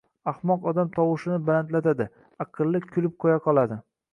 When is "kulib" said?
2.97-3.17